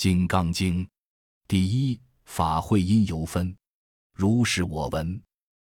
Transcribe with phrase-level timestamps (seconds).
[0.00, 0.82] 金刚经》
[1.46, 3.54] 第一法会因由分，
[4.14, 5.22] 如是我闻。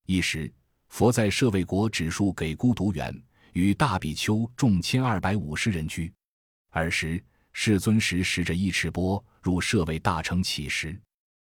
[0.06, 0.54] 一时，
[0.86, 3.12] 佛在舍卫国指数给孤独园，
[3.52, 6.14] 与大比丘众千二百五十人居。
[6.70, 7.20] 尔时，
[7.52, 10.96] 世尊时持着一尺钵入舍卫大城乞食，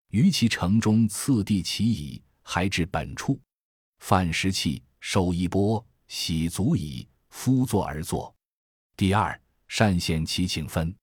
[0.08, 3.38] 于其城中次第乞已，还至本处，
[3.98, 8.34] 饭食器，受一钵，洗足矣，敷坐而坐。
[8.96, 10.96] 第二善现其请分。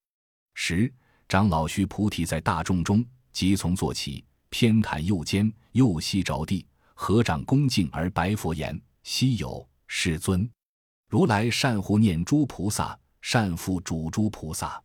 [0.55, 0.91] 十
[1.29, 6.65] 长老须菩提在大众中，即从坐起，偏袒右肩，右膝着地。
[6.95, 10.49] 合掌恭敬而白佛言：“昔有世尊，
[11.07, 14.83] 如来善护念诸菩萨，善护主诸菩萨。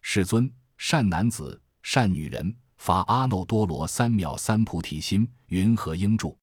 [0.00, 6.38] 世尊，善男子、善女人发阿耨多罗三藐三菩提心，云何应住？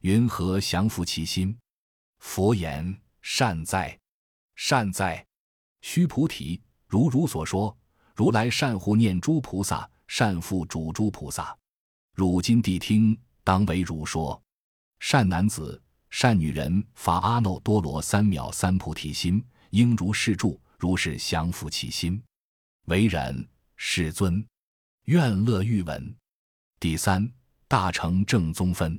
[0.00, 1.54] 云何降伏其心？”
[2.18, 3.96] 佛言：“善哉，
[4.54, 5.22] 善哉！
[5.82, 7.76] 须菩提，如如所说，
[8.16, 11.54] 如来善护念诸菩萨，善护主诸菩萨。
[12.14, 14.40] 汝今谛听，当为汝说。”
[15.00, 22.20] 善男子、善女人发阿耨多罗三藐三菩提心，应如是住，如是降伏其心。
[22.86, 24.42] 唯然，世尊，
[25.04, 26.16] 愿乐欲闻。
[26.80, 27.30] 第三
[27.68, 28.98] 大乘正宗分。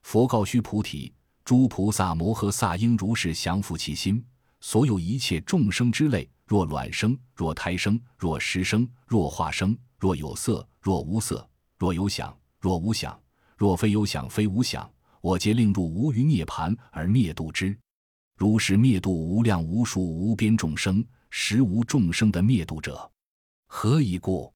[0.00, 1.12] 佛告须菩提：
[1.44, 4.24] 诸菩萨摩诃萨应如是降伏其心。
[4.60, 13.20] 所有一切众生之类，若卵生，若胎生，若食生，若化生，若有色，若无色，若有想，若无想，
[13.56, 14.88] 若非有想，非无想。
[15.20, 17.76] 我皆令入无余涅盘而灭度之，
[18.36, 23.10] 如是灭度无量无数无边众生，实无众生的灭度者。
[23.66, 24.52] 何以故？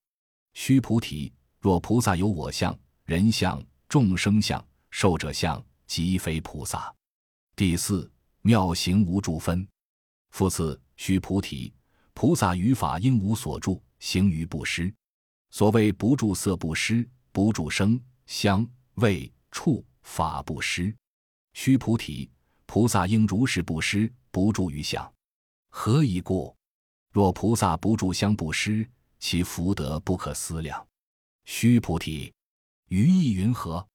[0.52, 6.94] 须菩提，若菩萨有我相、人相、众生相、寿者相，即非菩萨。
[7.56, 8.08] 第四
[8.42, 9.66] 妙行无住分。
[10.30, 11.74] 复次，须菩提，
[12.20, 14.94] 菩萨于法应无所住，行于布施。
[15.48, 19.82] 所谓不住色布施，不住声香味触。
[20.02, 20.94] 法布施，
[21.54, 22.30] 须菩提，
[22.66, 25.10] 菩萨应如是布施，不住于相。
[25.70, 26.54] 何以故？
[27.10, 28.86] 若菩萨不住相布施，
[29.18, 30.86] 其福德不可思量。
[31.46, 32.30] 须菩提，
[32.88, 33.88] 于意云何？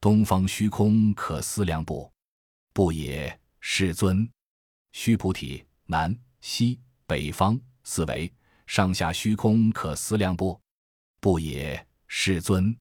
[0.00, 2.08] 东方虚空可思量不？
[2.72, 4.30] 不也，世尊。
[4.92, 8.32] 须菩提，南、西、北方四维
[8.66, 10.58] 上下虚空可思量不？
[11.20, 12.76] 不也，世尊。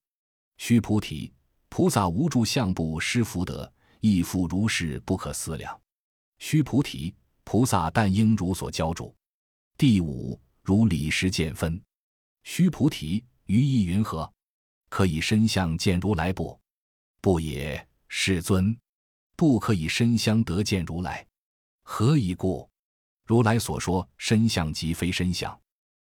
[0.57, 1.33] 须菩提。
[1.67, 5.81] 菩萨无住相不施福德，亦复如是不可思量。
[6.37, 9.15] 须菩提，菩萨但应如所教住。
[9.75, 11.81] 第五，如理时见分。
[12.43, 14.31] 须菩提，于意云何？
[14.89, 16.59] 可以身相见如来不？
[17.21, 18.77] 不也，世尊。
[19.35, 21.25] 不可以身相得见如来。
[21.81, 22.69] 何以故？
[23.25, 25.57] 如来所说身相即非身相。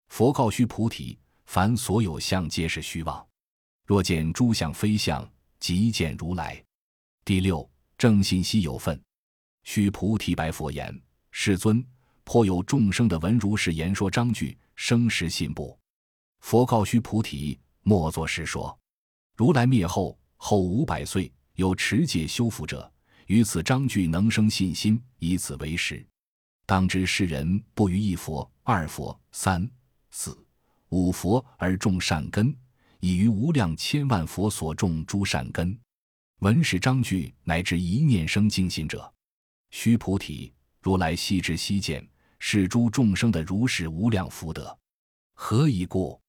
[0.09, 3.25] 佛告须菩提：凡所有相，皆是虚妄。
[3.85, 5.29] 若见诸相非相。
[5.59, 6.59] 即见如来。
[7.23, 8.99] 第六正信息有分。
[9.63, 10.99] 须菩提白佛言
[11.29, 11.85] ：“世尊，
[12.23, 15.77] 颇有众生的闻如是言说章句，生实信不？”
[16.41, 18.75] 佛告须菩提：“莫作是说。
[19.37, 22.91] 如来灭后后五百岁，有持戒修福者，
[23.27, 26.03] 于此章句能生信心，以此为实。
[26.71, 29.69] 当知世人不于一佛、二佛、三、
[30.09, 30.41] 四、
[30.87, 32.55] 五佛而种善根。”
[33.01, 35.77] 已于无量千万佛所种诸善根，
[36.39, 39.11] 闻是章句，乃至一念生净信者。
[39.71, 44.77] 须菩提，如来悉知悉见，是诸众生的如是无量福德。
[45.33, 46.21] 何以故？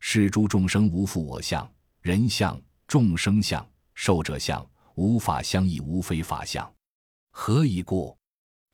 [0.00, 4.66] 是诸众生无复我相、人相、众生相、寿者相，
[4.96, 6.68] 无法相异，无非法相。
[7.30, 8.16] 何以故？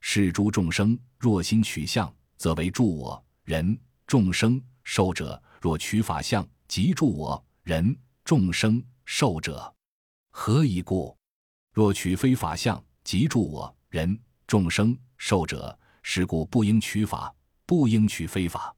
[0.01, 7.95] 是诸众生若心取相，则为助我人众生受者；若取法相，即助我人
[8.25, 9.73] 众生受者，
[10.31, 11.15] 何以故？
[11.71, 17.33] 若取非法相，即助我人众生受者，是故不应取法，
[17.65, 18.75] 不应取非法。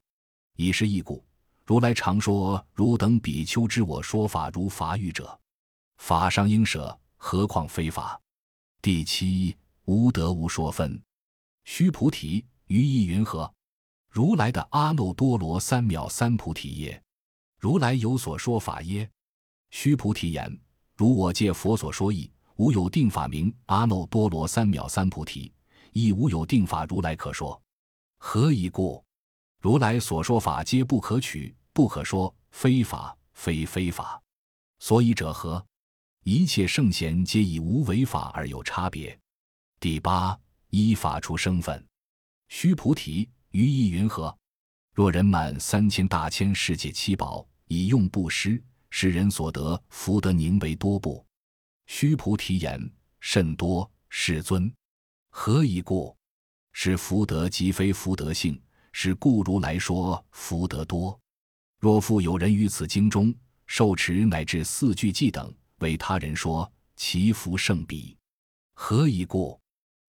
[0.56, 1.24] 以是义故，
[1.64, 5.40] 如来常说：汝等比丘知我说法如法语者，
[5.96, 8.20] 法上应舍，何况非法？
[8.82, 9.56] 第七
[9.86, 11.02] 无得无说分。
[11.64, 13.52] 须菩提，于意云何？
[14.10, 17.02] 如来的阿耨多罗三藐三菩提耶？
[17.58, 19.10] 如来有所说法耶？
[19.70, 20.60] 须菩提言：
[20.94, 25.52] 如我借佛所说义，无有定法名阿耨多罗三藐三菩提，
[25.92, 27.60] 亦无有定法如来可说。
[28.18, 29.02] 何以故？
[29.60, 34.22] 如来所说法皆不可取，不可说，非法，非非法。
[34.78, 35.64] 所以者何？
[36.24, 39.18] 一切圣贤皆以无为法而有差别。
[39.80, 40.38] 第八
[40.74, 41.86] 依法出生分。
[42.48, 44.36] 须菩提，于意云何？
[44.92, 51.24] 若人满三千大千世界七宝，以用布施，使人所得福德宁为多不？
[51.86, 52.90] 须菩提言：
[53.20, 54.72] 甚多，世尊。
[55.30, 56.16] 何以故？
[56.72, 58.60] 是福德即非福德性，
[58.92, 61.18] 是故如来说福德多。
[61.78, 63.32] 若复有人于此经中
[63.66, 68.16] 受持乃至四句偈等，为他人说，其福胜彼。
[68.74, 69.60] 何以故？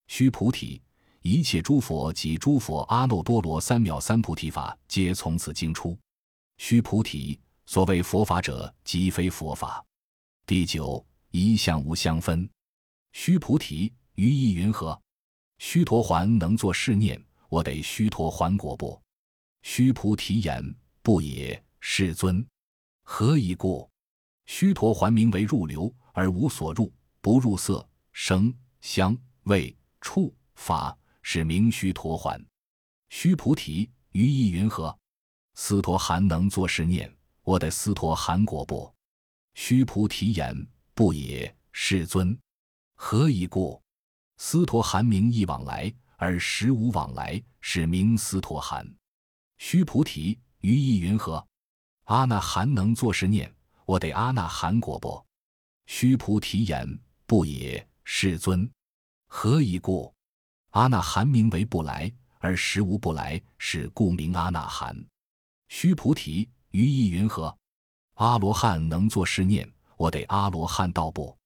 [0.08, 0.82] 须菩提，
[1.22, 5.98] 一切诸佛及诸佛阿耨多罗三藐三菩提法，皆从此经出。
[6.58, 9.84] 须菩提，所谓佛法者，即非佛法。
[10.46, 12.48] 第九，一相无相分。
[13.14, 15.00] 须菩提，于意云何？
[15.58, 19.02] 须陀环能作是念：我得须陀环果不？
[19.64, 22.46] 须菩提言：不也，世尊。
[23.04, 23.90] 何以故？
[24.46, 29.76] 须陀环名为入流，而无所入，不入色、声、香、味。
[30.06, 32.40] 处法是名须陀环，
[33.10, 34.96] 须菩提，于意云何？
[35.56, 37.12] 斯陀含能作是念：
[37.42, 38.94] 我得斯陀含果不？
[39.56, 40.56] 须菩提言：
[40.94, 42.38] 不也，世尊。
[42.94, 43.82] 何以故？
[44.38, 48.88] 斯陀含名意往来，而实无往来，是名斯陀含。
[49.58, 51.46] 须菩提，于意云何？
[52.04, 53.52] 阿那含能作是念：
[53.86, 55.26] 我得阿那含果不？
[55.88, 58.72] 须菩提言：不也，世尊。
[59.38, 60.16] 何以故？
[60.70, 62.10] 阿那含名为不来，
[62.40, 64.96] 而实无不来，是故名阿那含。
[65.68, 67.56] 须菩提，于意云何？
[68.14, 71.38] 阿罗汉能作是念：我得阿罗汉道不？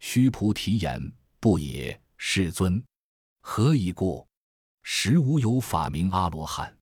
[0.00, 1.00] 须菩提言：
[1.38, 2.84] 不也，世尊。
[3.40, 4.26] 何以故？
[4.82, 6.76] 实无有法名阿罗汉。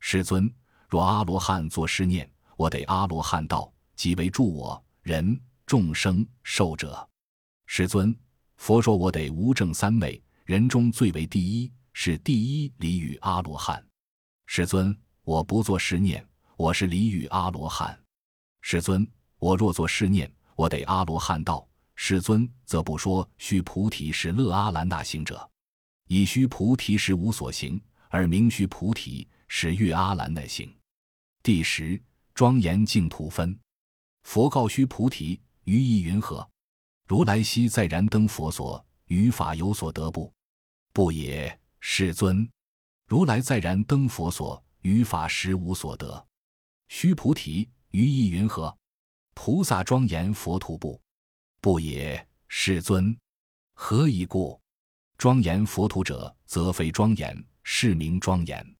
[0.00, 0.52] 世尊，
[0.88, 7.08] 若阿罗汉作是念：我得阿罗汉道，即为助我人众生寿者。
[7.66, 8.12] 世尊。
[8.62, 13.84] 佛说：“我得无正三昧，人中最为第一，是第一离与阿罗汉。
[14.46, 16.24] 世尊，我不做是念，
[16.56, 18.00] 我是离与阿罗汉。
[18.60, 19.04] 世尊，
[19.40, 21.68] 我若做是念，我得阿罗汉道。
[21.96, 25.50] 世尊，则不说须菩提是乐阿兰那行者，
[26.06, 30.72] 以须菩提实无所行，而名须菩提是乐阿兰那行。
[31.42, 32.00] 第十
[32.32, 33.58] 庄严净土分，
[34.22, 36.48] 佛告须菩提：于意云何？”
[37.06, 40.32] 如来昔在燃灯佛所，于法有所得不？
[40.92, 42.48] 不也，世尊。
[43.06, 46.26] 如来在燃灯佛所，于法实无所得。
[46.88, 48.74] 须菩提，于意云何？
[49.34, 51.00] 菩萨庄严佛土不？
[51.60, 53.16] 不也，世尊。
[53.74, 54.60] 何以故？
[55.18, 58.76] 庄严佛土者，则非庄严，是名庄严。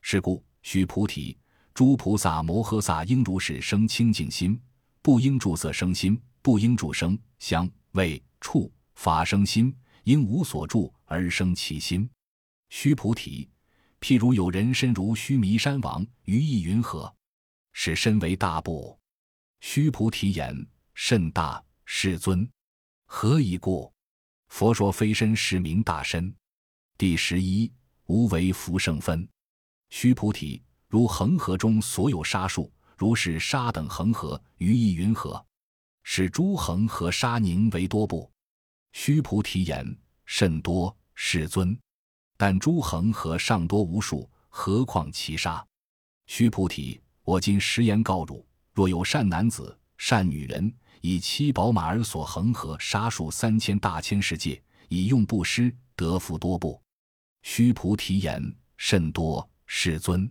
[0.00, 1.38] 是故，须菩提，
[1.74, 4.60] 诸菩萨摩诃萨应如是生清净心，
[5.02, 6.20] 不应住色生心。
[6.42, 9.74] 不应住声、香、味、触、法生心，
[10.04, 12.08] 应无所住而生其心。
[12.68, 13.48] 须菩提，
[14.00, 17.12] 譬如有人身如须弥山王，于意云何？
[17.72, 18.98] 是身为大不？
[19.60, 22.48] 须菩提言：甚大，世尊。
[23.06, 23.92] 何以故？
[24.48, 26.34] 佛说非身是名大身。
[26.96, 27.72] 第十一，
[28.06, 29.28] 无为福胜分。
[29.90, 35.44] 须菩提，如恒河中所有沙数，如是沙等恒河，于意云何？
[36.02, 38.30] 是诸恒河沙宁为多不？
[38.92, 41.78] 须菩提言：甚多，世尊。
[42.36, 45.64] 但诸恒河尚多无数，何况其沙？
[46.26, 56.80] 须菩提，我今实言告汝：若有善男子、善女人，以七宝马而所恒河沙数三千大千世界，以用布施，得福多不？
[57.42, 60.30] 须菩提言：甚多，世尊。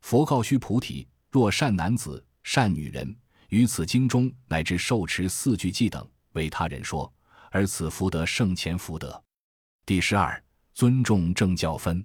[0.00, 3.16] 佛告须菩提：若善男子、善女人。
[3.48, 7.12] 于此经中，乃至受持四句偈等，为他人说，
[7.50, 9.22] 而此福德胜前福德。
[9.84, 10.42] 第十二，
[10.74, 12.04] 尊重正教分。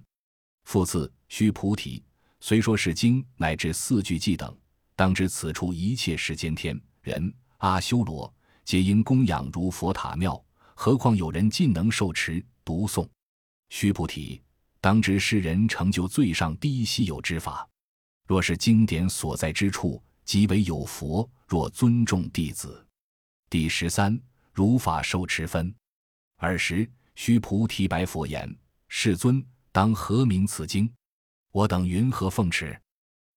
[0.64, 2.02] 复次，须菩提，
[2.40, 4.56] 虽说是经乃至四句偈等，
[4.94, 8.32] 当知此处一切世间天人阿修罗，
[8.64, 10.40] 皆因供养如佛塔庙，
[10.74, 13.08] 何况有人尽能受持读诵？
[13.70, 14.40] 须菩提，
[14.80, 17.68] 当知世人成就最上低稀有之法，
[18.28, 20.00] 若是经典所在之处。
[20.24, 22.86] 即为有佛，若尊重弟子。
[23.50, 24.18] 第十三，
[24.52, 25.74] 如法受持分。
[26.36, 28.56] 尔时，须菩提白佛言
[28.88, 30.90] ：“世尊，当何名此经？
[31.50, 32.80] 我等云何奉持？”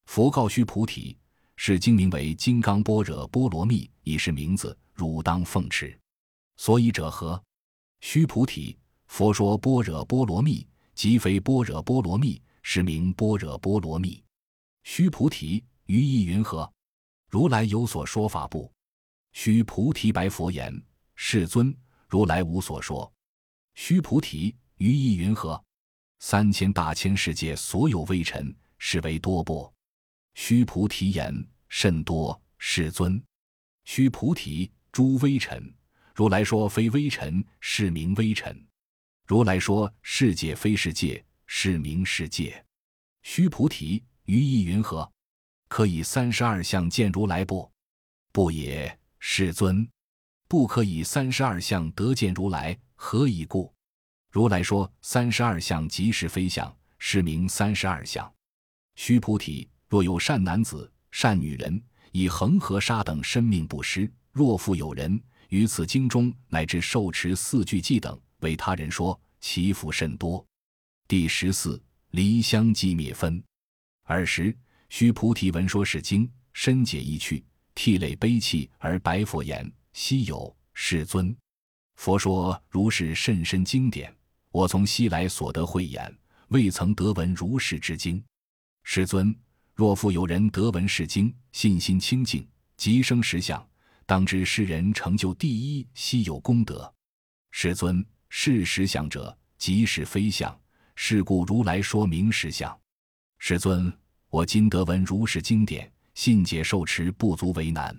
[0.06, 1.18] 佛告须菩提
[1.58, 5.98] ：“是经名为《金刚般若波罗蜜》，已是名字，汝当奉持。
[6.58, 7.42] 所以者何？”
[8.02, 8.78] 须菩提，
[9.08, 14.24] 佛说般若波罗蜜，即非般若波罗蜜，是名般若波罗蜜。
[14.84, 16.72] 须菩提，于意云何？
[17.36, 18.72] 如来有所说法不？
[19.34, 20.74] 须菩提白佛言
[21.16, 21.76] ：“世尊，
[22.08, 23.12] 如来无所说。”
[23.76, 25.62] 须菩提，于意云何？
[26.20, 29.70] 三千大千世界所有微尘，是为多不？
[30.34, 33.22] 须菩提言：甚多，世尊。
[33.84, 35.76] 须菩提，诸微尘。
[36.14, 38.66] 如来说非微尘，是名微尘。
[39.28, 42.66] 如来说世界非世界，是名世界。
[43.24, 45.12] 须菩提，于意云何？
[45.68, 47.70] 可以三十二相见如来不？
[48.32, 49.88] 不也，世尊。
[50.48, 53.74] 不可以三十二相得见如来，何以故？
[54.32, 58.32] 如来说三十二相即是非相，是名三十二相。
[58.96, 61.82] 须菩提，若有善男子、善女人，
[62.12, 65.20] 以恒河沙等生命布施；若复有人
[65.50, 70.46] 于此经中乃至受持四句偈等，为他人说，其福甚多。
[71.08, 71.82] 第十四，
[72.12, 73.44] 离相寂灭分。
[74.04, 74.56] 尔时，
[74.90, 79.70] 须菩提闻说是经，深解意趣，涕泪悲泣，而白佛言。
[79.94, 81.34] 昔有世尊，
[81.96, 84.14] 佛说如是甚深经典，
[84.52, 86.14] 我从昔来所得慧眼，
[86.50, 88.22] 未曾得闻如是之经。
[88.84, 89.34] 世尊，
[89.74, 93.66] 若复有人得闻是经，信心清净，即生实相，
[94.06, 96.94] 当知世人成就第一稀有功德。
[97.52, 100.60] 世尊，是实相者，即是非相，
[100.96, 102.78] 是故如来说明实相。
[103.40, 103.92] 世尊，
[104.36, 107.98] 我今得闻如是经典，信解受持不足为难。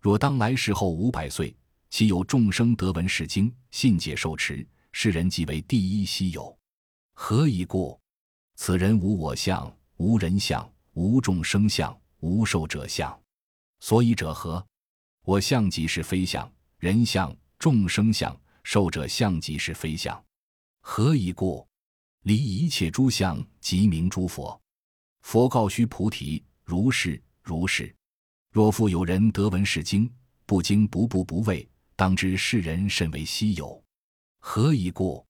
[0.00, 1.52] 若当来世后五百岁，
[1.90, 6.56] 其有众生得闻是经，信解受持，世人即为第一稀有。
[7.14, 8.00] 何以故？
[8.54, 13.12] 此人无我相，无人相，无众生相，无寿者相。
[13.80, 14.64] 所以者何？
[15.24, 20.24] 我相即是非相，人相、众生相、寿者相即是非相。
[20.82, 21.66] 何以故？
[22.22, 24.62] 离一切诸相，即名诸佛。
[25.24, 27.92] 佛告须菩提：如是，如是。
[28.52, 30.08] 若复有人得闻是经，
[30.44, 31.66] 不惊不怖不畏，
[31.96, 33.82] 当知世人甚为稀有。
[34.38, 35.26] 何以故？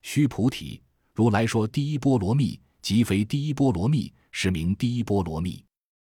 [0.00, 0.82] 须菩提，
[1.12, 5.62] 如来说第一波罗蜜，即非第一波罗蜜，是名第一波罗蜜。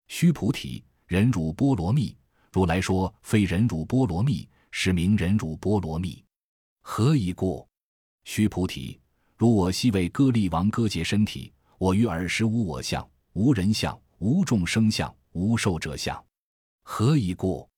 [0.07, 2.15] 须菩提，忍辱波罗蜜，
[2.53, 6.23] 如来说非忍辱波罗蜜，是名忍辱波罗蜜。
[6.81, 7.67] 何以故？
[8.23, 8.99] 须菩提，
[9.35, 13.05] 如我昔为歌利王割截身体，我于尔时无我相，
[13.35, 16.25] 无人相，无众生相，无寿者相。
[16.83, 17.69] 何以故？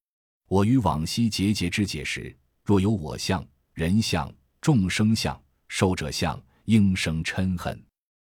[0.48, 7.84] 我于往昔节节之解时，若有我相、人相、众生相、寿者相，应生嗔恨。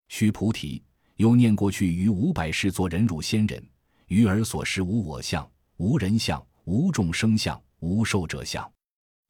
[0.10, 0.84] 须菩提，
[1.16, 3.68] 又念过去于五百世作忍辱仙人，
[4.10, 8.72] 于尔所识无我相、无人相、无众生相、无寿者相。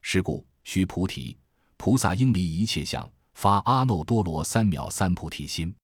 [0.02, 1.38] 是故，须菩提，
[1.78, 5.74] 菩萨应离一切相，发阿耨多罗三藐三菩提心，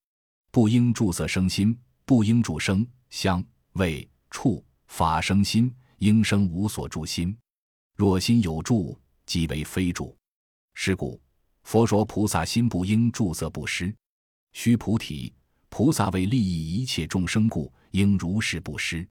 [0.50, 4.64] 不应住色生心，不应住声、香、味、触。
[4.87, 7.37] 法生心，应生无所住心。
[7.96, 8.96] 若心有住，
[9.26, 10.16] 即为非住。
[10.75, 11.20] 是故，
[11.64, 13.92] 佛说菩萨心不应住色不施。
[14.52, 15.34] 须菩提，
[15.68, 19.04] 菩萨为利益一切众生故，应如是不施。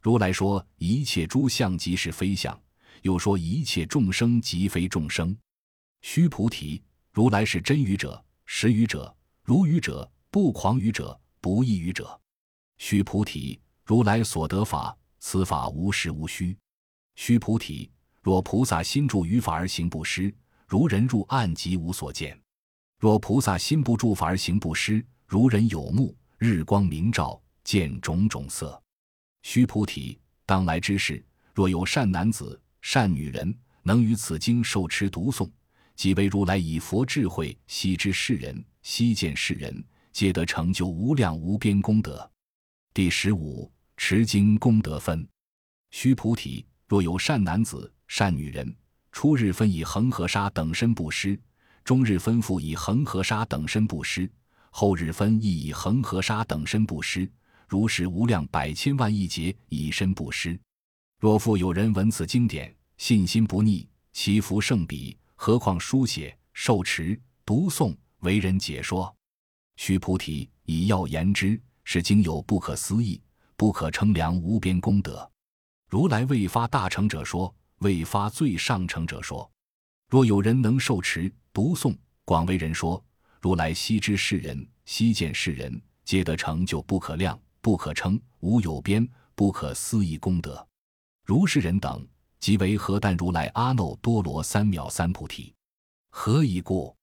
[0.00, 2.60] 如来说一切诸相即是非相，
[3.02, 5.36] 又说一切众生即非众生。
[6.00, 6.82] 须菩提，
[7.12, 12.20] 如来是真语者、实语者、如语者、不狂语者、不异语者。
[12.82, 14.96] 须菩提，如来所得法。
[15.18, 16.56] 此法无实无虚，
[17.14, 17.90] 须菩提，
[18.22, 20.34] 若菩萨心住于法而行不施，
[20.66, 22.34] 如人入暗即无所见；
[22.98, 28.82] 若菩萨心不住法而行不施，如人有目，日光明照，见种种色。
[29.42, 31.22] 须菩提，当来之事，
[31.52, 35.50] 若有善男子、善女人，能于此经受持读诵，
[35.94, 42.28] 即为如来以佛智慧悉知世人，悉见世人，皆得成就无量无边功德。
[42.92, 43.70] 第十五。
[44.02, 45.28] 持经功德分，
[45.90, 48.74] 须菩提，若有善男子、善女人，
[49.12, 51.38] 初日分以恒河沙等身布施，
[51.84, 54.28] 终日分复以恒河沙等身布施，
[54.70, 57.30] 后日分亦以恒河沙等身布施，
[57.68, 60.58] 如是无量百千万亿劫以身布施。
[61.18, 69.14] 若复有人闻此经典，信心不逆，其福胜彼，何况书写、受持、读诵、为人解说？
[69.76, 73.20] 须菩提，以要言之，是经有不可思议。
[73.56, 75.30] 不可称量无边功德，
[75.86, 79.50] 如来未发大成者说，未发最上乘者说。
[80.08, 81.94] 若有人能受持、读诵、
[82.24, 83.04] 广为人说，
[83.38, 90.66] 如来悉知世人，悉见世人，皆得成就不可量、不可称、无有边、不可思议功德。
[91.26, 92.08] 如是人等，
[92.38, 95.54] 即为何但如来阿耨多罗三藐三菩提。
[96.08, 96.96] 何以故？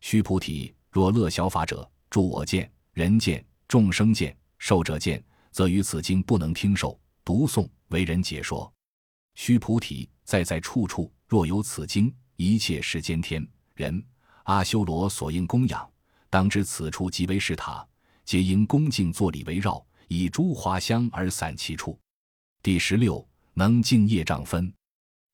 [0.00, 5.22] 须菩提，若乐小法者，著我见、人见、众生见、受者见。
[5.50, 8.72] 则于此经不能听受、读诵、为人解说。
[9.34, 13.44] 须菩提，在在处处若有此经，一切世间天
[13.74, 14.00] 人、
[14.44, 15.90] 阿修罗所应供养，
[16.30, 17.84] 当知此处即为是塔，
[18.24, 21.98] 皆应恭敬坐礼围绕，以诸华香而散其处。
[22.62, 24.72] 第十六，能净业障分。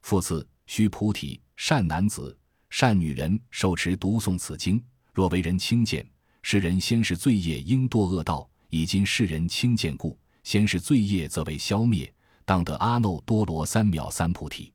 [0.02, 2.34] 复次，须菩提，善男子、
[2.70, 6.08] 善女人受持读诵此经，若为人轻贱，
[6.46, 12.12] 世人先是罪业应堕恶道；以今世人轻贱故，先是罪业则为消灭，
[12.44, 14.70] 当得阿耨多罗三藐三菩提。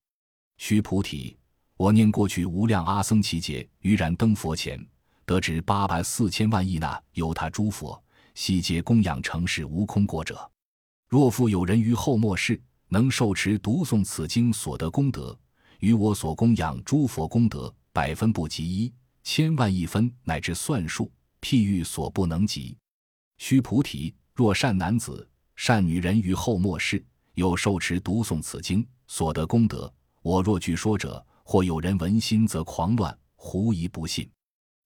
[0.58, 1.38] 须菩提，
[1.78, 4.84] 我念过去无量阿僧祇劫，于燃灯佛前，
[5.28, 10.50] 得知八百四千万亿那由他诸佛，悉皆供养成是无空果者。
[11.08, 15.40] 若复有人于后末世，能受持读诵此经所得功德，
[15.82, 21.12] 与我所供养诸佛功德百分不及一，千万亿分乃至算数，
[21.42, 22.78] 譬喻所不能及。
[23.38, 27.04] 须菩提，若善男子、善女人于后末世，
[27.36, 29.92] 有受持读诵此经所得功德。
[30.22, 34.30] 我若据说者，或有人闻心则狂乱，狐疑不信。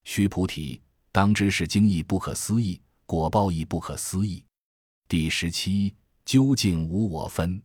[0.04, 0.80] 须菩提，
[1.12, 4.44] 当知是经义不可思议，果报亦不可思议。
[5.08, 7.60] 第十七，究竟无我分。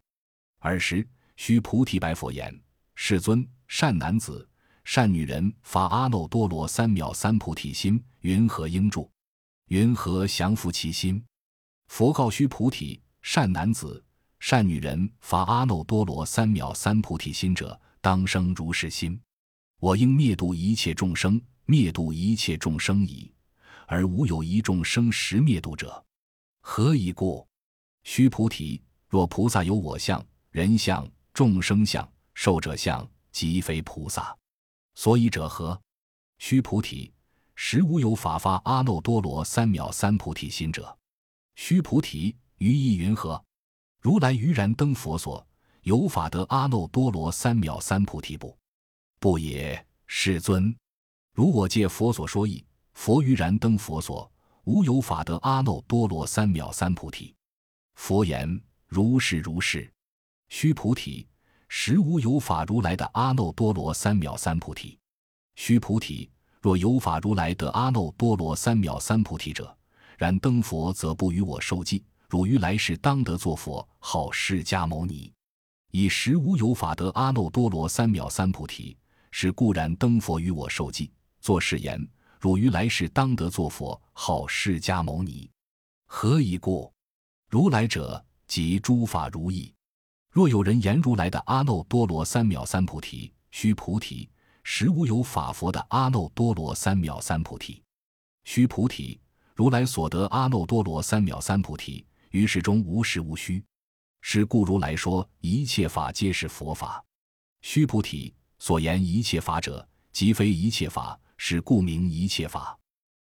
[0.60, 2.58] 尔时，须菩提白佛言
[2.96, 4.47] ：“世尊，善男子、
[4.90, 9.06] 善女人发阿耨多罗三藐三菩提心，云何应住？
[9.66, 11.22] 云何降伏其心？”
[11.88, 14.02] 佛告须菩提：“善男子。”
[14.40, 19.20] 善女人发阿耨多罗三藐三菩提心者，当生如是心：
[19.78, 23.30] 我应灭度一切众生，灭度一切众生矣，
[23.86, 26.02] 而无有一众生实灭度者。
[26.62, 27.46] 何以故？
[28.04, 34.34] 须菩提，若菩萨有我相、人相、众生相、寿者相，即非菩萨。
[34.98, 35.80] 所以者何？
[36.38, 37.12] 须菩提，
[37.54, 40.98] 实无有法发阿耨多罗三藐三菩提心者。
[41.54, 43.40] 须菩提，于意云何？
[44.00, 45.46] 如来于然灯佛所
[45.82, 48.58] 有法得阿耨多罗三藐三菩提不？
[49.20, 50.76] 不也，世尊。
[51.32, 54.28] 如我借佛所说意，佛于然灯佛所
[54.64, 57.32] 无有法得阿耨多罗三藐三菩提。
[57.94, 59.88] 佛言：如是如是。
[60.48, 61.24] 须菩提，
[61.68, 64.98] 实无有法如来的阿耨多罗三藐三菩提。
[65.54, 69.76] 须菩提，若有法如来得阿耨多罗三藐三菩提者，
[70.16, 72.04] 然灯佛则不与我受记。
[72.28, 75.32] 汝于来世当得作佛，号释迦牟尼，
[75.92, 78.96] 以实无有法得阿耨多罗三藐三菩提，
[79.30, 82.06] 是故然灯佛与我受记，作誓言：
[82.38, 85.50] 汝于来世当得作佛，号释迦牟尼。
[86.06, 86.92] 何以故？
[87.48, 89.72] 如来者，即诸法如意。
[90.30, 94.28] 若有人言如来的阿耨多罗三藐三菩提，须菩提，
[94.62, 97.82] 实无有法佛的阿耨多罗三藐三菩提。
[98.44, 99.18] 须菩提，
[99.54, 102.04] 如来所得阿耨多罗三藐三菩提。
[102.30, 103.64] 于世中无实无虚，
[104.20, 107.02] 是故如来说一切法皆是佛法。
[107.62, 112.78] 须菩提，所言一切法者，即非一切法，是故名一切法。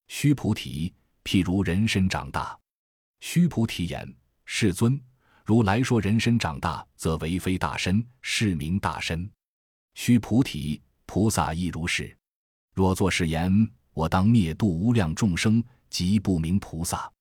[0.10, 2.60] 须菩提，譬如人身长大。
[3.22, 5.02] 须菩提言：世尊，
[5.50, 9.28] 如来说人身长大，则为非大身，是名大身。
[9.96, 12.16] 须菩提，菩萨亦如是。
[12.76, 13.52] 若作是言，
[13.96, 17.12] 我当灭度无量众生，即不明菩萨。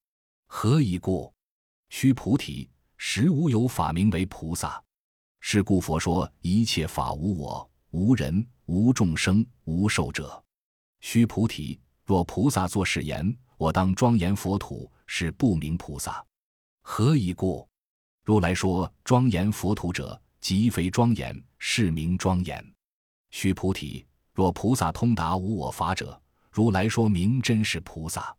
[0.46, 1.32] 何以故？
[1.88, 4.78] 须菩提，实无有法名为菩萨，
[5.40, 10.44] 是故佛说一切法无我、无人、无众生、无寿者。
[11.00, 16.22] 须菩提，若菩萨作是言，我当庄严佛土，是不明菩萨。
[16.82, 17.66] 何以故？
[18.28, 22.62] 如来说庄严佛土者，即非庄严，是名庄严。
[23.30, 28.36] 须菩提，若菩萨通达无我法者，如来说明真是菩萨。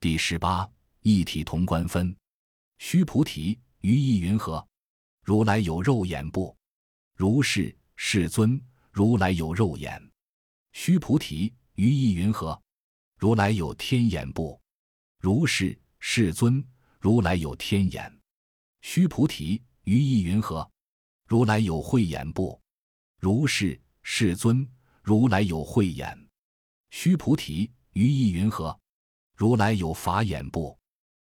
[0.00, 0.68] 第十八，
[1.02, 2.12] 一体同观分。
[2.78, 4.66] 须菩提，于意云何？
[5.22, 6.52] 如来有肉眼不？
[7.14, 8.60] 如是，世尊。
[8.90, 10.02] 如来有肉眼。
[10.72, 12.60] 须菩提，于意云何？
[13.16, 14.60] 如来有天眼不？
[15.20, 16.64] 如是，世尊。
[16.98, 18.19] 如来有天眼。
[18.80, 20.70] 须菩提，于意云何？
[21.26, 22.60] 如来有慧眼不？
[23.18, 24.68] 如是，世尊。
[25.02, 26.28] 如来有慧眼。
[26.90, 28.78] 须菩提，于意云何？
[29.34, 30.78] 如来有法眼不？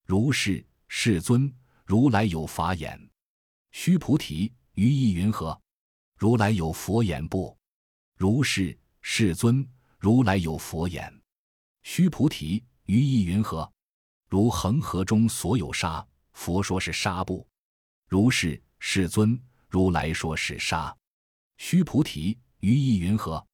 [0.04, 0.64] 如是。
[0.88, 2.98] 世尊，如来有法眼。
[3.72, 5.60] 须菩提，于意云何？
[6.16, 7.56] 如来有佛眼不？
[8.16, 8.78] 如是。
[9.02, 9.66] 世尊，
[9.98, 11.22] 如来有佛眼。
[11.82, 13.70] 须菩提，于意云何？
[14.28, 16.06] 如恒河中所有沙，
[16.38, 17.44] 佛说是沙不？
[18.06, 18.62] 如是。
[18.78, 19.36] 世尊，
[19.68, 20.96] 如来说是沙。
[21.56, 23.44] 须菩提，于意云何？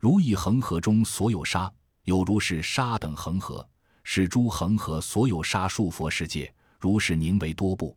[0.00, 3.66] 如以恒河中所有沙，有如是沙等恒河，
[4.02, 6.52] 是诸恒河所有沙数佛世界。
[6.80, 7.96] 如是宁为多不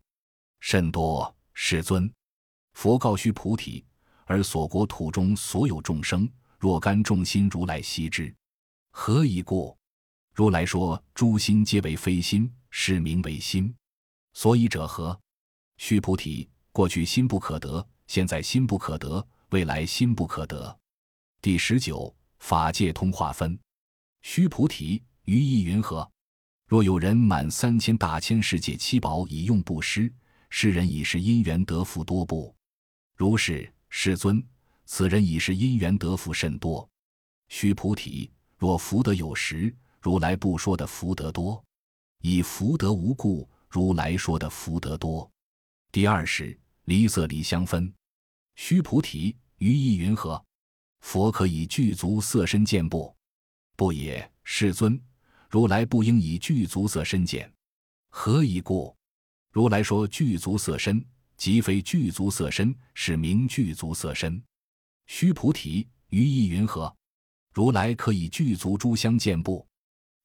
[0.60, 2.10] 甚多，世尊。
[2.74, 3.84] 佛告须菩提：
[4.26, 8.32] 而所国土中所有众生，若干众心，如来悉知。
[8.92, 9.76] 何以故？
[10.36, 13.76] 如来说诸心皆为非心，是名为心。
[14.38, 15.20] 所以者何？
[15.78, 20.80] 须菩提，过去心不可得，现在心不可得，未来心不可得。
[21.42, 23.60] 第十九法界通化分。
[24.22, 26.08] 须菩提，于意云何？
[26.68, 30.14] 若有人满三千大千世界七宝以用布施，
[30.52, 32.54] 世人已是因缘得福多不？
[33.16, 34.46] 如是，世尊，
[34.86, 36.88] 此人已是因缘得福甚多。
[37.48, 41.60] 须菩提，若福德有时，如来不说的福德多；
[42.22, 45.30] 以福德无故，如来说的福德多。
[45.92, 47.94] 第二是离色离相分。
[48.56, 50.44] 须菩提，于意云何？
[51.02, 53.16] 佛可以具足色身见不？
[53.76, 55.00] 不也，世尊。
[55.50, 57.50] 如来不应以具足色身见，
[58.10, 58.94] 何以故？
[59.52, 61.04] 如来说具足色身，
[61.38, 64.44] 即非具足色身，是名具足色身。
[65.06, 66.94] 须菩提，于意云何？
[67.54, 69.66] 如来可以具足诸相见不？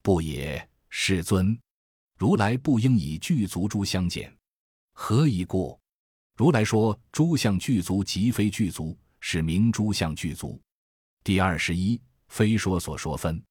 [0.02, 1.56] 不也，世尊。
[2.22, 4.32] 如来不应以具足诸相见，
[4.92, 5.76] 何以故？
[6.36, 10.62] 如来说诸相具足，即非具足，是名诸相具足。
[11.24, 13.42] 第二十一，非说所说分。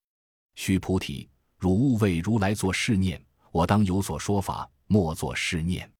[0.56, 1.30] 须菩提。
[1.58, 5.92] 汝勿为如来作是念，我当有所说法，莫作是念。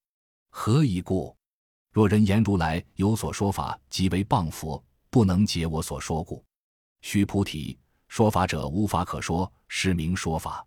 [0.50, 1.36] 何以故？
[1.92, 6.42] 若人言如来有所说法，即为谤佛，不能解我所说故。
[7.02, 10.66] 须菩提，说法者无法可说，是名说法。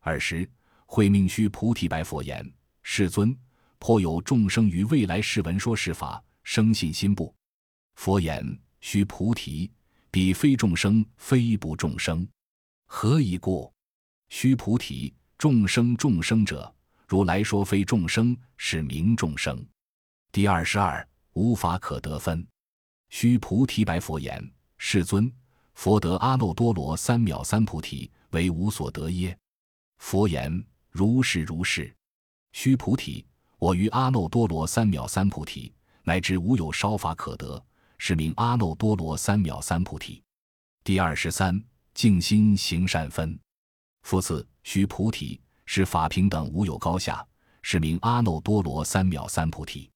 [0.00, 0.50] 尔时，
[0.86, 2.48] 慧命须菩提白佛言
[2.82, 3.36] ：“世尊，
[3.78, 7.34] 颇有众生于未来世闻说是法，生信心不？”
[7.96, 9.70] 佛言：“须菩提，
[10.10, 12.26] 彼非众生，非不众生。
[12.86, 13.72] 何以故？”
[14.28, 16.72] 须菩提，众生众生者，
[17.06, 19.64] 如来说非众生，是名众生。
[20.32, 22.46] 第二十二，无法可得分。
[23.10, 25.32] 须菩提白佛言：“世尊，
[25.74, 29.36] 佛得阿耨多罗三藐三菩提，为无所得耶？”
[29.98, 31.94] 佛言：“如是如是。”
[32.52, 33.26] 须菩提，
[33.58, 37.60] 我于阿耨多罗三藐三菩提，乃至无有稍法可得，
[37.98, 40.22] 是名阿耨多罗三藐三菩提。
[40.84, 41.60] 第二十三，
[41.94, 43.36] 静心行善分。
[44.02, 47.26] 复次，须菩提，是法平等，无有高下，
[47.62, 49.90] 是名阿耨多罗三藐三菩提。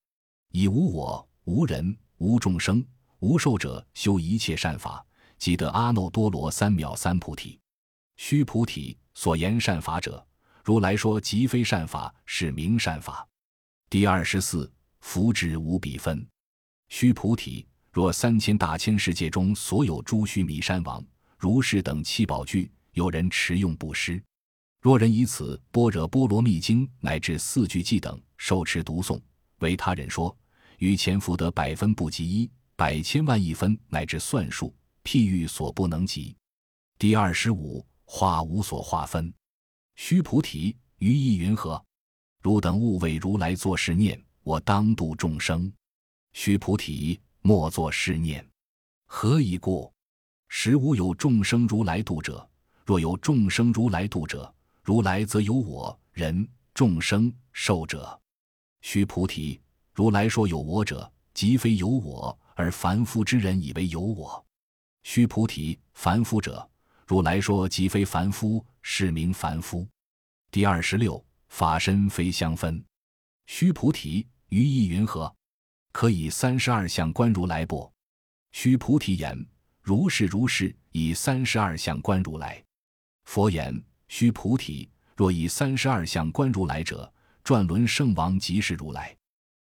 [0.50, 2.84] 以无我、无人、无众生、
[3.20, 5.06] 无寿者修一切善法，
[5.38, 7.60] 即得阿耨多罗三藐三菩提。
[8.16, 10.26] 须菩提，所言善法者，
[10.68, 13.26] 如来说即非善法，是名善法。
[13.88, 16.28] 第二十四，福智无比分。
[16.90, 21.02] 须菩提，若三千大千世界中所有诸须弥山王、
[21.38, 22.70] 如是等七宝具。
[22.92, 24.22] 有人持用布施，
[24.82, 29.18] 若人以此《般若波罗蜜经》乃至四句偈等受持读诵，
[29.60, 30.36] 为他人说，
[30.76, 36.36] 于前福德百分不及一，百千万亿分乃至算数譬喻所不能及。
[36.98, 39.32] 第二十五化无所化分。
[39.98, 41.84] 须菩提，于意云何？
[42.40, 45.70] 汝等勿为如来作是念：我当度众生。
[46.32, 48.48] 须菩提，莫作是念。
[49.06, 49.92] 何以故？
[50.46, 52.48] 实无有众生如来度者。
[52.86, 58.18] 若有众生如来度者，如来则有我人众生寿者。
[58.82, 59.60] 须菩提，
[59.92, 64.46] 如来说有我者，即非有我，而凡夫之人以为有我。
[65.02, 66.70] 须菩提，凡夫者，
[67.04, 69.86] 如来说即非凡夫，是名凡夫。
[70.50, 72.82] 第二十六法身非相分。
[73.44, 75.32] 须菩提，于意云何？
[75.92, 77.92] 可以三十二相观如来不？
[78.52, 79.46] 须菩提言：
[79.82, 82.64] 如是如是，以三十二相观如来。
[83.26, 87.12] 佛言：须菩提，若以三十二相观如来者，
[87.44, 89.14] 转轮圣王即是如来。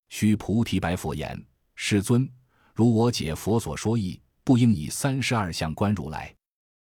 [0.07, 2.27] 须菩提白佛言：世尊，
[2.73, 6.33] 如我解佛所说义，不应以三十二相观如来。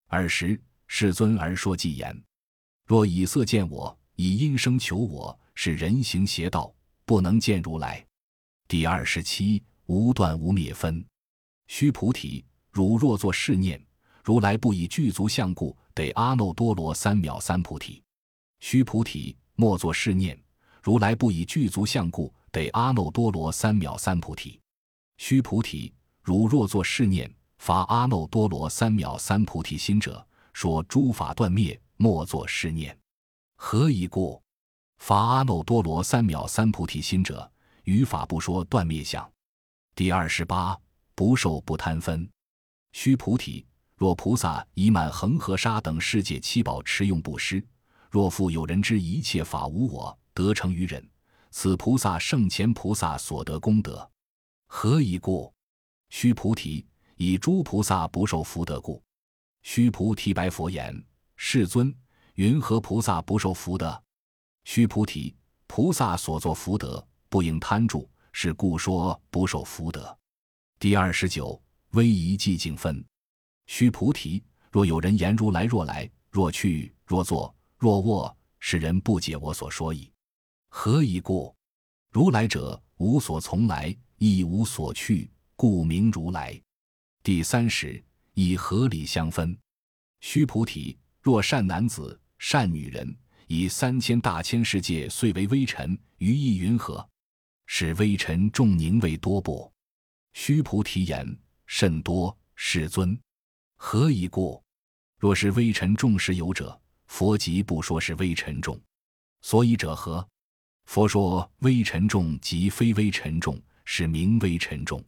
[0.09, 0.59] 尔时
[0.94, 2.22] 世尊而说偈言：
[2.85, 6.70] 若以色见我，以音声求我，是人行邪道，
[7.07, 8.05] 不能见如来。
[8.68, 11.02] 第二十七无断无灭分。
[11.66, 13.83] 须菩提，汝若作是念，
[14.22, 15.74] 如来不以具足相故。
[15.94, 18.02] 得阿耨多罗三藐三菩提，
[18.61, 20.38] 须菩提，莫作是念。
[20.83, 24.61] 如来不以具足相故，得阿耨多罗三藐三菩提。
[25.16, 32.96] 须菩提，汝若作是念，发阿耨多罗三藐三菩提心者，说诸法断灭，莫作是念。
[33.56, 34.42] 何以故？
[34.98, 37.50] 法阿耨多罗三藐三菩提心者，
[37.84, 39.28] 于法不说断灭相。
[39.94, 40.78] 第二十八，
[41.14, 42.28] 不受不贪分。
[42.92, 43.66] 须菩提。
[43.94, 47.64] 若菩萨以满恒河沙等世界七宝持用布施，
[48.10, 51.08] 若复有人知一切法无我，得成于人，
[51.52, 54.10] 此菩萨圣前菩萨所得功德。
[54.66, 55.54] 何以故？
[56.08, 56.84] 须菩提，
[57.14, 59.00] 以诸菩萨不受福德故。
[59.62, 61.05] 须菩提白佛言：
[61.37, 61.94] 世尊，
[62.35, 64.03] 云何菩萨不受福德？
[64.64, 65.35] 须菩提，
[65.66, 70.16] 菩萨所作福德，不应贪著，是故说不受福德。
[70.79, 73.05] 第二十九，威仪寂静分。
[73.66, 80.12] 须菩提，若有人言如来若来，若去，若坐，若卧，是人不解我所说矣。
[80.68, 81.55] 何以故？
[82.11, 86.61] 如来者，无所从来，亦无所去，故名如来。
[87.22, 88.03] 第三十，
[88.35, 89.57] 以合理相分。
[90.21, 93.16] 须菩提，若善男子、善女人，
[93.47, 97.09] 以三千大千世界遂为微尘，于意云何？
[97.66, 99.73] 是微尘众宁为多不？
[100.35, 103.18] 须菩提言：甚多，世尊。
[103.77, 104.62] 何以故？
[105.18, 108.81] 若是微尘众时有者，佛即不说是微尘众。
[109.40, 110.27] 所以者何？
[110.85, 115.03] 佛说微尘众即非微尘众，是名微尘众。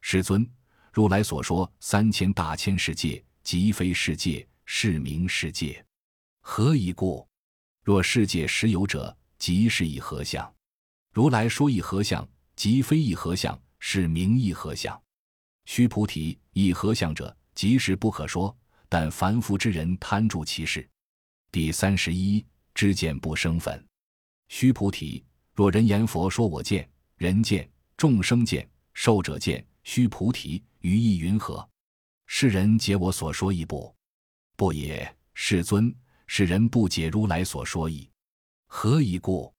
[0.00, 0.48] 世尊，
[0.92, 5.84] 如来所说三千大千世界，即非世界，是名世界。
[6.40, 7.26] 何以故？
[7.84, 10.54] 若世界实有者，即是一合相。
[11.12, 15.00] 如来说一合相，即非一合相，是名一合相。
[15.64, 17.34] 须菩提，一合相者。
[17.54, 18.56] 即是不可说，
[18.88, 20.88] 但凡夫之人贪著其事。
[21.50, 23.84] 第三十一，知见不生分。
[24.48, 25.24] 须菩提，
[25.54, 29.66] 若人言佛说我见，人见，众生见，寿者见。
[29.82, 31.68] 须菩提，于意云何？
[32.26, 33.94] 世人解我所说意不？
[34.56, 35.16] 不也。
[35.34, 35.94] 世尊，
[36.26, 38.08] 世人不解如来所说意。
[38.66, 39.52] 何以故？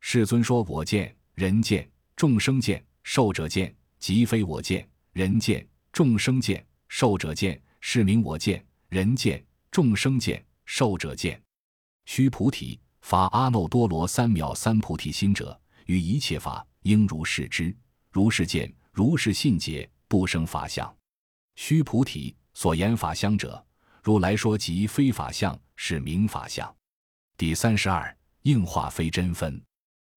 [0.00, 6.64] 世尊说我见，人见，众生见，寿者见，即非我见，人见，众生见。
[6.88, 11.40] 受者见，是名我见；人见，众生见；受者见。
[12.06, 17.76] 须菩提，法阿耨多罗三藐三菩提心者，于一切法应如是知，
[18.10, 20.92] 如是见，如是信解，不生法相。
[21.54, 23.64] 须菩提，所言法相者，
[24.02, 26.74] 如来说即非法相，是名法相。
[27.36, 29.62] 第三十二，应化非真分。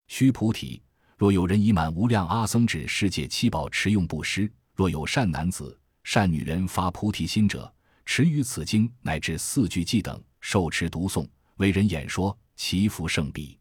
[0.08, 0.82] 须菩提，
[1.18, 5.78] 若有人已满无量阿僧祇世界七宝持用布施，若有善男子。
[6.04, 7.72] 善女人发菩提心者，
[8.06, 13.60] 持于此经乃至四句偈等，受持读诵，为人演说，其福胜彼。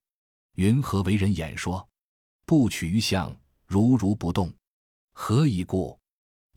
[0.55, 1.87] 云何为人演说？
[2.47, 3.31] 不取于相，
[3.67, 4.51] 如如不动。
[5.13, 6.00] 何以故？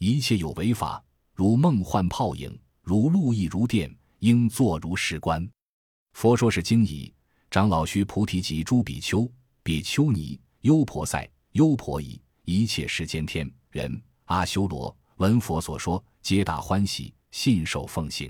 [0.04, 1.02] 一切有为法，
[1.34, 3.90] 如梦幻泡影，如露亦如电，
[4.20, 5.50] 应作如是观。
[6.12, 7.14] 佛说是经已，
[7.50, 9.26] 长老须菩提及诸比丘、
[9.64, 14.94] 比丘尼、优婆塞、优婆夷，一切世间天人、阿修罗。
[15.20, 18.30] 闻佛所说，皆大欢喜，信受奉行。